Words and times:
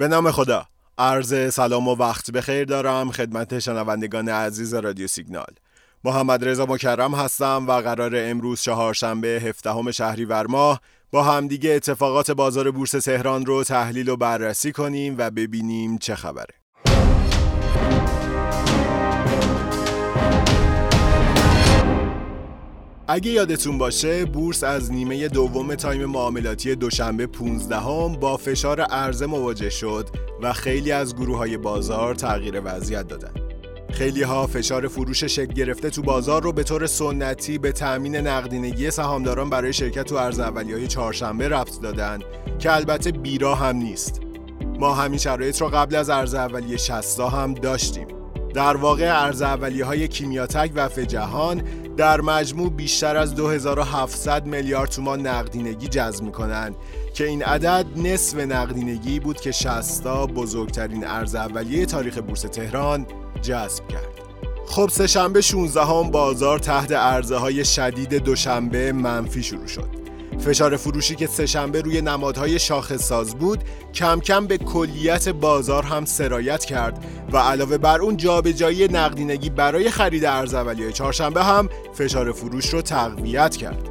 به 0.00 0.08
نام 0.08 0.30
خدا. 0.30 0.66
عرض 0.98 1.54
سلام 1.54 1.88
و 1.88 1.94
وقت 1.94 2.30
بخیر 2.30 2.64
دارم 2.64 3.10
خدمت 3.10 3.58
شنوندگان 3.58 4.28
عزیز 4.28 4.74
رادیو 4.74 5.06
سیگنال. 5.06 5.54
محمد 6.04 6.44
رضا 6.44 6.66
مکرم 6.66 7.14
هستم 7.14 7.64
و 7.68 7.72
قرار 7.72 8.12
امروز 8.14 8.62
چهارشنبه 8.62 9.28
17 9.28 9.92
شهریور 9.92 10.46
ماه 10.46 10.80
با 11.10 11.22
همدیگه 11.22 11.70
اتفاقات 11.70 12.30
بازار 12.30 12.70
بورس 12.70 12.90
تهران 12.90 13.46
رو 13.46 13.64
تحلیل 13.64 14.08
و 14.08 14.16
بررسی 14.16 14.72
کنیم 14.72 15.14
و 15.18 15.30
ببینیم 15.30 15.98
چه 15.98 16.14
خبره. 16.14 16.59
اگه 23.12 23.30
یادتون 23.30 23.78
باشه 23.78 24.24
بورس 24.24 24.64
از 24.64 24.92
نیمه 24.92 25.28
دوم 25.28 25.74
تایم 25.74 26.04
معاملاتی 26.04 26.74
دوشنبه 26.74 27.26
15 27.26 27.76
هم 27.76 28.12
با 28.12 28.36
فشار 28.36 28.80
عرضه 28.80 29.26
مواجه 29.26 29.70
شد 29.70 30.08
و 30.42 30.52
خیلی 30.52 30.92
از 30.92 31.16
گروه 31.16 31.38
های 31.38 31.56
بازار 31.56 32.14
تغییر 32.14 32.62
وضعیت 32.64 33.08
دادن. 33.08 33.32
خیلی 33.92 34.22
ها 34.22 34.46
فشار 34.46 34.88
فروش 34.88 35.24
شکل 35.24 35.52
گرفته 35.52 35.90
تو 35.90 36.02
بازار 36.02 36.42
رو 36.42 36.52
به 36.52 36.62
طور 36.62 36.86
سنتی 36.86 37.58
به 37.58 37.72
تأمین 37.72 38.16
نقدینگی 38.16 38.90
سهامداران 38.90 39.50
برای 39.50 39.72
شرکت 39.72 40.04
تو 40.04 40.14
ارز 40.14 40.40
اولیه 40.40 40.76
های 40.76 40.86
چهارشنبه 40.86 41.48
رفت 41.48 41.82
دادن 41.82 42.18
که 42.58 42.72
البته 42.72 43.12
بیرا 43.12 43.54
هم 43.54 43.76
نیست. 43.76 44.20
ما 44.78 44.94
همین 44.94 45.18
شرایط 45.18 45.60
رو 45.60 45.68
قبل 45.68 45.94
از 45.94 46.10
ارز 46.10 46.34
اولیه 46.34 46.76
60 46.76 47.20
هم 47.20 47.54
داشتیم. 47.54 48.19
در 48.54 48.76
واقع 48.76 49.22
ارز 49.24 49.42
اولیه 49.42 49.84
های 49.84 50.08
کیمیاتک 50.08 50.70
و 50.74 50.88
فجهان 50.88 51.62
در 51.96 52.20
مجموع 52.20 52.70
بیشتر 52.70 53.16
از 53.16 53.34
2700 53.34 54.46
میلیارد 54.46 54.90
تومان 54.90 55.26
نقدینگی 55.26 55.88
جذب 55.88 56.24
می‌کنن 56.24 56.74
که 57.14 57.26
این 57.26 57.42
عدد 57.42 57.86
نصف 57.96 58.38
نقدینگی 58.38 59.20
بود 59.20 59.40
که 59.40 59.52
60 59.52 60.06
بزرگترین 60.06 61.06
ارز 61.06 61.34
اولیه 61.34 61.86
تاریخ 61.86 62.18
بورس 62.18 62.40
تهران 62.40 63.06
جذب 63.42 63.88
کرد. 63.88 64.20
خب 64.66 64.88
سه 64.88 65.06
شنبه 65.06 65.40
16 65.40 65.84
هم 65.84 66.10
بازار 66.10 66.58
تحت 66.58 66.92
عرضه 66.92 67.36
های 67.36 67.64
شدید 67.64 68.14
دوشنبه 68.14 68.92
منفی 68.92 69.42
شروع 69.42 69.66
شد. 69.66 70.09
فشار 70.40 70.76
فروشی 70.76 71.14
که 71.14 71.26
سهشنبه 71.26 71.80
روی 71.80 72.00
نمادهای 72.00 72.58
شاخص 72.58 73.02
ساز 73.02 73.34
بود 73.34 73.64
کم 73.94 74.20
کم 74.20 74.46
به 74.46 74.58
کلیت 74.58 75.28
بازار 75.28 75.82
هم 75.82 76.04
سرایت 76.04 76.64
کرد 76.64 77.04
و 77.32 77.36
علاوه 77.36 77.78
بر 77.78 78.00
اون 78.00 78.16
جابجایی 78.16 78.88
نقدینگی 78.88 79.50
برای 79.50 79.90
خرید 79.90 80.24
ارز 80.24 80.54
اولیه 80.54 80.92
چهارشنبه 80.92 81.44
هم 81.44 81.68
فشار 81.94 82.32
فروش 82.32 82.68
رو 82.68 82.82
تقویت 82.82 83.56
کرد. 83.56 83.88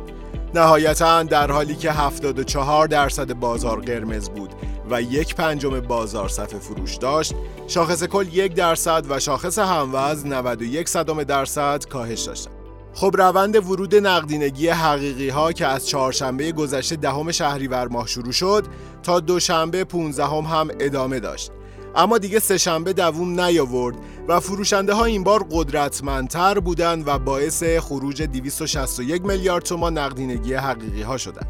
نهایتا 0.54 1.24
در 1.24 1.52
حالی 1.52 1.76
که 1.76 1.92
74 1.92 2.88
درصد 2.88 3.34
بازار 3.34 3.82
قرمز 3.82 4.30
بود 4.30 4.50
و 4.90 5.02
یک 5.02 5.36
پنجم 5.36 5.80
بازار 5.80 6.30
صفحه 6.30 6.60
فروش 6.60 6.96
داشت 6.96 7.34
شاخص 7.68 8.04
کل 8.04 8.28
یک 8.34 8.54
درصد 8.54 9.06
و 9.10 9.20
شاخص 9.20 9.60
هموز 9.60 10.26
91 10.26 10.90
صدام 10.90 11.24
درصد 11.24 11.86
کاهش 11.86 12.22
داشتند. 12.22 12.59
خب 12.94 13.12
روند 13.18 13.56
ورود 13.56 13.96
نقدینگی 13.96 14.68
حقیقی 14.68 15.30
ها 15.30 15.52
که 15.52 15.68
از 15.68 15.88
چهارشنبه 15.88 16.52
گذشته 16.52 16.96
دهم 16.96 17.32
شهریور 17.32 17.88
ماه 17.88 18.08
شروع 18.08 18.32
شد 18.32 18.66
تا 19.04 19.20
دوشنبه 19.20 19.84
15 19.84 20.26
هم, 20.26 20.44
هم 20.44 20.70
ادامه 20.80 21.20
داشت 21.20 21.52
اما 21.96 22.18
دیگه 22.18 22.40
سهشنبه 22.40 22.94
دووم 22.94 23.42
نیاورد 23.42 23.96
و 24.28 24.40
فروشنده 24.40 24.94
ها 24.94 25.06
این 25.06 25.24
بار 25.24 25.46
قدرتمندتر 25.52 26.60
بودند 26.60 27.08
و 27.08 27.20
باعث 27.20 27.64
خروج 27.64 28.22
261 28.24 29.26
میلیارد 29.26 29.64
تومان 29.64 29.98
نقدینگی 29.98 30.54
حقیقی 30.54 31.02
ها 31.02 31.18
شدند. 31.18 31.48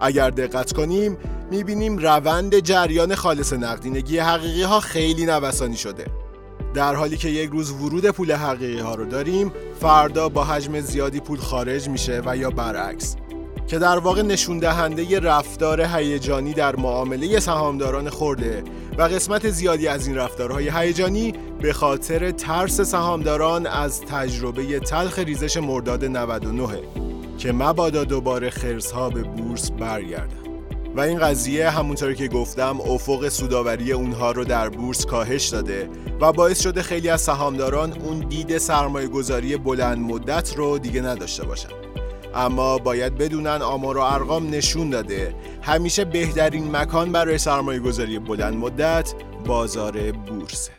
اگر 0.00 0.30
دقت 0.30 0.72
کنیم 0.72 1.16
می‌بینیم 1.50 1.98
روند 1.98 2.58
جریان 2.58 3.14
خالص 3.14 3.52
نقدینگی 3.52 4.18
حقیقی 4.18 4.62
ها 4.62 4.80
خیلی 4.80 5.26
نوسانی 5.26 5.76
شده 5.76 6.04
در 6.78 6.94
حالی 6.94 7.16
که 7.16 7.28
یک 7.28 7.50
روز 7.50 7.70
ورود 7.70 8.10
پول 8.10 8.32
حقیقی 8.32 8.78
ها 8.78 8.94
رو 8.94 9.04
داریم 9.04 9.52
فردا 9.80 10.28
با 10.28 10.44
حجم 10.44 10.80
زیادی 10.80 11.20
پول 11.20 11.38
خارج 11.38 11.88
میشه 11.88 12.22
و 12.26 12.36
یا 12.36 12.50
برعکس. 12.50 13.16
که 13.66 13.78
در 13.78 13.98
واقع 13.98 14.22
نشون 14.22 14.58
دهنده 14.58 15.20
رفتار 15.20 15.80
هیجانی 15.80 16.52
در 16.52 16.76
معامله 16.76 17.40
سهامداران 17.40 18.10
خورده 18.10 18.62
و 18.98 19.02
قسمت 19.02 19.50
زیادی 19.50 19.88
از 19.88 20.06
این 20.06 20.16
رفتارهای 20.16 20.70
هیجانی 20.74 21.32
به 21.60 21.72
خاطر 21.72 22.30
ترس 22.30 22.80
سهامداران 22.80 23.66
از 23.66 24.00
تجربه 24.00 24.80
تلخ 24.80 25.18
ریزش 25.18 25.56
مرداد 25.56 26.04
99 26.04 26.68
که 27.38 27.52
مبادا 27.52 28.04
دوباره 28.04 28.50
خرسها 28.50 29.10
به 29.10 29.22
بورس 29.22 29.70
برگردن. 29.70 30.48
و 30.96 31.00
این 31.00 31.18
قضیه 31.18 31.70
همونطوری 31.70 32.14
که 32.14 32.28
گفتم 32.28 32.80
افق 32.80 33.28
سوداوری 33.28 33.92
اونها 33.92 34.32
رو 34.32 34.44
در 34.44 34.68
بورس 34.68 35.06
کاهش 35.06 35.48
داده 35.48 35.88
و 36.20 36.32
باعث 36.32 36.62
شده 36.62 36.82
خیلی 36.82 37.08
از 37.08 37.20
سهامداران 37.20 37.92
اون 37.92 38.18
دید 38.18 38.58
سرمایه 38.58 39.08
گذاری 39.08 39.56
بلند 39.56 39.98
مدت 39.98 40.56
رو 40.56 40.78
دیگه 40.78 41.00
نداشته 41.00 41.44
باشن. 41.44 41.68
اما 42.34 42.78
باید 42.78 43.18
بدونن 43.18 43.62
آمار 43.62 43.98
و 43.98 44.00
ارقام 44.00 44.50
نشون 44.50 44.90
داده. 44.90 45.34
همیشه 45.62 46.04
بهترین 46.04 46.76
مکان 46.76 47.12
برای 47.12 47.38
سرمایه 47.38 47.80
گذاری 47.80 48.18
بلند 48.18 48.54
مدت 48.56 49.14
بازار 49.46 50.12
بورسه 50.12 50.72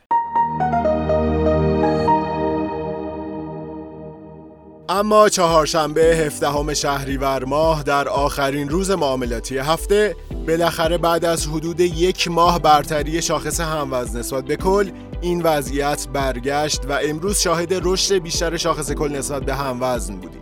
اما 4.90 5.30
چهارشنبه 5.30 6.02
هفدهم 6.02 6.74
شهریور 6.74 7.46
ماه 7.46 7.84
در 7.84 8.08
آخرین 8.08 8.70
روز 8.70 8.92
معاملاتی 8.92 9.58
هفته 9.58 10.16
بالاخره 10.48 10.98
بعد 10.98 11.26
از 11.26 11.48
حدود 11.48 11.80
یک 11.80 12.28
ماه 12.28 12.60
برتری 12.60 13.22
شاخص 13.22 13.60
هموز 13.60 14.16
نسبت 14.16 14.46
به 14.46 14.56
کل 14.56 14.92
این 15.22 15.42
وضعیت 15.42 16.08
برگشت 16.14 16.86
و 16.90 17.00
امروز 17.04 17.40
شاهد 17.40 17.74
رشد 17.84 18.18
بیشتر 18.18 18.58
شاخص 18.58 18.92
کل 18.92 19.12
نسبت 19.12 19.44
به 19.44 19.56
هموزن 19.56 20.16
بودیم 20.16 20.42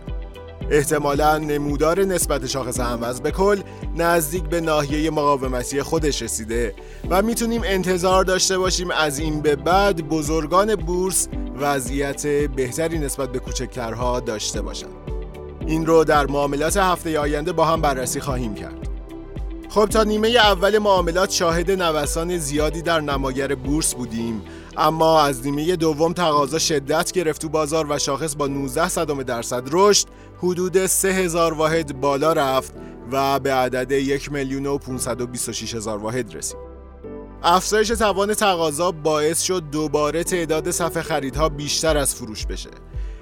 احتمالا 0.70 1.38
نمودار 1.38 2.04
نسبت 2.04 2.46
شاخص 2.46 2.80
هموز 2.80 3.20
به 3.20 3.30
کل 3.30 3.60
نزدیک 3.96 4.42
به 4.42 4.60
ناحیه 4.60 5.10
مقاومتی 5.10 5.82
خودش 5.82 6.22
رسیده 6.22 6.74
و 7.10 7.22
می‌تونیم 7.22 7.62
انتظار 7.64 8.24
داشته 8.24 8.58
باشیم 8.58 8.90
از 8.90 9.18
این 9.18 9.40
به 9.40 9.56
بعد 9.56 10.08
بزرگان 10.08 10.74
بورس 10.74 11.28
وضعیت 11.60 12.26
بهتری 12.26 12.98
نسبت 12.98 13.32
به 13.32 13.38
کوچکترها 13.38 14.20
داشته 14.20 14.62
باشند. 14.62 14.92
این 15.66 15.86
رو 15.86 16.04
در 16.04 16.26
معاملات 16.26 16.76
هفته 16.76 17.18
آینده 17.18 17.52
با 17.52 17.64
هم 17.64 17.80
بررسی 17.80 18.20
خواهیم 18.20 18.54
کرد. 18.54 18.87
خب 19.70 19.86
تا 19.86 20.02
نیمه 20.02 20.28
اول 20.28 20.78
معاملات 20.78 21.30
شاهد 21.30 21.70
نوسان 21.70 22.38
زیادی 22.38 22.82
در 22.82 23.00
نماگر 23.00 23.54
بورس 23.54 23.94
بودیم 23.94 24.42
اما 24.76 25.22
از 25.22 25.46
نیمه 25.46 25.76
دوم 25.76 26.12
تقاضا 26.12 26.58
شدت 26.58 27.12
گرفت 27.12 27.40
تو 27.42 27.48
بازار 27.48 27.86
و 27.90 27.98
شاخص 27.98 28.36
با 28.36 28.46
19 28.46 28.88
صدم 28.88 29.22
درصد 29.22 29.62
رشد 29.72 30.06
حدود 30.38 30.86
3000 30.86 31.54
واحد 31.54 32.00
بالا 32.00 32.32
رفت 32.32 32.72
و 33.12 33.40
به 33.40 33.54
عدد 33.54 33.90
1 33.90 34.32
میلیون 34.32 34.66
و 34.66 34.78
526 34.78 35.74
هزار 35.74 35.98
واحد 35.98 36.34
رسید. 36.34 36.58
افزایش 37.42 37.88
توان 37.88 38.34
تقاضا 38.34 38.90
باعث 38.92 39.42
شد 39.42 39.62
دوباره 39.70 40.24
تعداد 40.24 40.70
صفحه 40.70 41.02
خریدها 41.02 41.48
بیشتر 41.48 41.96
از 41.96 42.14
فروش 42.14 42.46
بشه. 42.46 42.70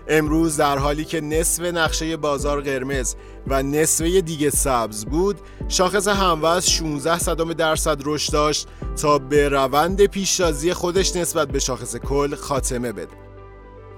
امروز 0.09 0.57
در 0.57 0.79
حالی 0.79 1.05
که 1.05 1.21
نصف 1.21 1.63
نقشه 1.63 2.17
بازار 2.17 2.61
قرمز 2.61 3.15
و 3.47 3.63
نصفه 3.63 4.21
دیگه 4.21 4.51
سبز 4.51 5.05
بود 5.05 5.37
شاخص 5.69 6.09
هموز 6.09 6.67
16 6.69 7.19
صدم 7.19 7.53
درصد 7.53 7.99
رشد 8.05 8.33
داشت 8.33 8.69
تا 9.03 9.19
به 9.19 9.49
روند 9.49 10.07
پیشتازی 10.07 10.73
خودش 10.73 11.17
نسبت 11.17 11.49
به 11.49 11.59
شاخص 11.59 11.97
کل 11.97 12.35
خاتمه 12.35 12.93
بده. 12.93 13.27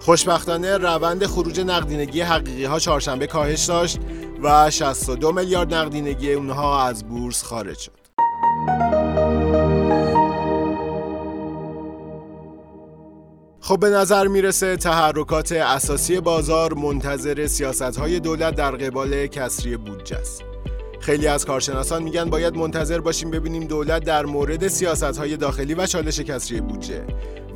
خوشبختانه 0.00 0.76
روند 0.76 1.26
خروج 1.26 1.60
نقدینگی 1.60 2.20
حقیقی 2.20 2.64
ها 2.64 2.78
چهارشنبه 2.78 3.26
کاهش 3.26 3.64
داشت 3.64 3.98
و 4.42 4.70
62 4.70 5.32
میلیارد 5.32 5.74
نقدینگی 5.74 6.32
اونها 6.32 6.86
از 6.86 7.04
بورس 7.04 7.42
خارج 7.42 7.78
شد. 7.78 7.98
خب 13.68 13.80
به 13.80 13.90
نظر 13.90 14.26
می‌رسه 14.26 14.76
تحرکات 14.76 15.52
اساسی 15.52 16.20
بازار 16.20 16.74
منتظر 16.74 17.46
سیاست 17.46 17.82
های 17.82 18.20
دولت 18.20 18.54
در 18.54 18.70
قبال 18.70 19.26
کسری 19.26 19.76
بودجه 19.76 20.16
است. 20.16 20.44
خیلی 21.00 21.26
از 21.26 21.44
کارشناسان 21.44 22.02
میگن 22.02 22.24
باید 22.24 22.56
منتظر 22.56 23.00
باشیم 23.00 23.30
ببینیم 23.30 23.64
دولت 23.64 24.04
در 24.04 24.26
مورد 24.26 24.68
سیاست 24.68 25.18
های 25.18 25.36
داخلی 25.36 25.74
و 25.74 25.86
چالش 25.86 26.20
کسری 26.20 26.60
بودجه 26.60 27.04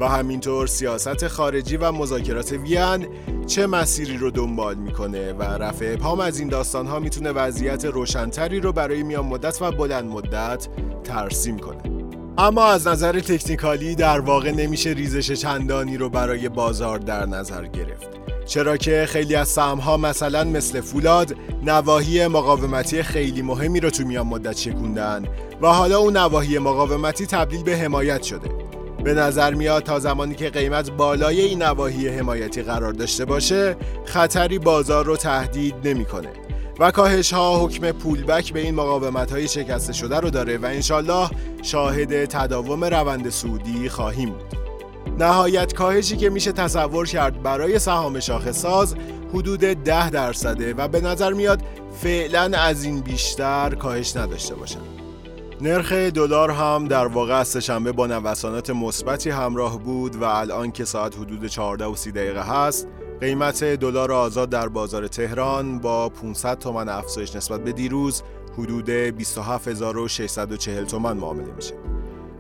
و 0.01 0.09
همینطور 0.09 0.67
سیاست 0.67 1.29
خارجی 1.29 1.77
و 1.77 1.93
مذاکرات 1.93 2.53
وین 2.53 3.09
چه 3.47 3.67
مسیری 3.67 4.17
رو 4.17 4.31
دنبال 4.31 4.75
می‌کنه 4.75 5.33
و 5.33 5.43
رفع 5.43 5.97
پام 5.97 6.21
از 6.21 6.39
این 6.39 6.49
داستان 6.49 6.87
ها 6.87 6.99
می‌تونه 6.99 7.31
وضعیت 7.33 7.85
روشنتری 7.85 8.61
رو 8.61 8.73
برای 8.73 9.03
میان 9.03 9.25
مدت 9.25 9.63
و 9.63 9.71
بلند 9.71 10.11
مدت 10.11 10.69
ترسیم 11.05 11.59
کنه. 11.59 12.02
اما 12.39 12.65
از 12.65 12.87
نظر 12.87 13.21
تکنیکالی 13.21 13.95
در 13.95 14.21
واقع 14.21 14.51
نمیشه 14.51 14.91
ریزش 14.91 15.33
چندانی 15.33 15.97
رو 15.97 16.09
برای 16.09 16.49
بازار 16.49 16.99
در 16.99 17.27
نظر 17.27 17.67
گرفت. 17.67 18.09
چرا 18.47 18.77
که 18.77 19.07
خیلی 19.09 19.35
از 19.35 19.59
ها 19.59 19.97
مثلا 19.97 20.45
مثل 20.45 20.81
فولاد 20.81 21.37
نواحی 21.63 22.27
مقاومتی 22.27 23.03
خیلی 23.03 23.43
مهمی 23.43 23.81
رو 23.81 23.91
تو 23.91 24.05
میان 24.05 24.27
مدت 24.27 24.57
شکوندن 24.57 25.25
و 25.63 25.67
حالا 25.67 25.99
اون 25.99 26.17
نواحی 26.17 26.59
مقاومتی 26.59 27.27
تبدیل 27.27 27.63
به 27.63 27.77
حمایت 27.77 28.23
شده. 28.23 28.51
به 29.05 29.15
نظر 29.15 29.55
میاد 29.55 29.83
تا 29.83 29.99
زمانی 29.99 30.35
که 30.35 30.51
قیمت 30.51 30.91
بالای 30.91 31.41
این 31.41 31.63
نواحی 31.63 32.09
حمایتی 32.09 32.63
قرار 32.63 32.93
داشته 32.93 33.25
باشه 33.25 33.77
خطری 34.05 34.59
بازار 34.59 35.05
رو 35.05 35.17
تهدید 35.17 35.75
نمی‌کنه. 35.85 36.29
و 36.79 36.91
کاهش 36.91 37.33
ها 37.33 37.67
حکم 37.67 37.93
پولبک 37.93 38.53
به 38.53 38.61
این 38.61 38.75
مقاومت 38.75 39.33
های 39.33 39.49
شکسته 39.49 39.93
شده 39.93 40.21
رو 40.21 40.31
داره 40.31 40.59
و 40.59 40.65
انشالله 40.65 41.31
شاهد 41.63 42.25
تداوم 42.25 42.85
روند 42.85 43.31
سعودی 43.31 43.89
خواهیم 43.89 44.31
بود. 44.31 44.63
نهایت 45.19 45.75
کاهشی 45.75 46.17
که 46.17 46.31
میشه 46.31 46.53
تصور 46.53 47.07
کرد 47.07 47.43
برای 47.43 47.79
سهام 47.79 48.21
ساز 48.21 48.95
حدود 49.35 49.61
ده 49.61 50.11
درصده 50.11 50.75
و 50.75 50.89
به 50.89 51.01
نظر 51.01 51.33
میاد 51.33 51.63
فعلا 52.03 52.59
از 52.59 52.85
این 52.85 53.01
بیشتر 53.01 53.75
کاهش 53.75 54.17
نداشته 54.17 54.55
باشن 54.55 54.81
نرخ 55.61 55.93
دلار 55.93 56.51
هم 56.51 56.89
در 56.89 57.07
واقع 57.07 57.35
از 57.35 57.57
شنبه 57.57 57.93
با 57.93 58.07
نوسانات 58.07 58.71
مثبتی 58.71 59.31
همراه 59.31 59.79
بود 59.79 60.17
و 60.17 60.25
الان 60.25 60.73
که 60.73 60.85
ساعت 60.85 61.17
حدود 61.17 61.47
14 61.47 61.85
و 61.85 61.97
30 61.97 62.13
دقیقه 62.13 62.43
هست 62.43 62.89
قیمت 63.23 63.65
دلار 63.65 64.13
آزاد 64.13 64.51
در 64.51 64.69
بازار 64.69 65.09
تهران 65.09 65.79
با 65.79 66.09
500 66.09 66.59
تومن 66.59 66.89
افزایش 66.89 67.37
نسبت 67.37 67.65
به 67.65 67.73
دیروز 67.73 68.23
حدود 68.59 68.91
27640 68.91 70.85
تومن 70.85 71.17
معامله 71.17 71.53
میشه. 71.53 71.75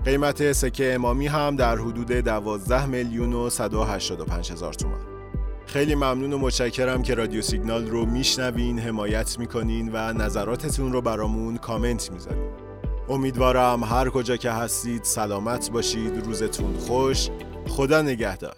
قیمت 0.04 0.52
سکه 0.52 0.94
امامی 0.94 1.26
هم 1.26 1.56
در 1.56 1.76
حدود 1.76 2.12
12 2.12 2.86
میلیون 2.86 3.32
و 3.32 3.50
185 3.50 4.52
هزار 4.52 4.72
تومن. 4.72 5.00
خیلی 5.66 5.94
ممنون 5.94 6.32
و 6.32 6.38
متشکرم 6.38 7.02
که 7.02 7.14
رادیو 7.14 7.42
سیگنال 7.42 7.86
رو 7.86 8.06
میشنوین، 8.06 8.78
حمایت 8.78 9.38
می‌کنین 9.38 9.90
و 9.92 10.12
نظراتتون 10.12 10.92
رو 10.92 11.00
برامون 11.00 11.56
کامنت 11.56 12.12
می‌ذارین. 12.12 12.50
امیدوارم 13.08 13.84
هر 13.84 14.10
کجا 14.10 14.36
که 14.36 14.50
هستید 14.50 15.04
سلامت 15.04 15.70
باشید، 15.70 16.26
روزتون 16.26 16.76
خوش، 16.76 17.28
خدا 17.68 18.02
نگهدار. 18.02 18.56